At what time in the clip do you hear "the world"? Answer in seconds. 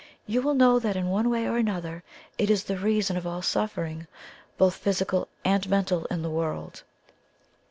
6.23-6.81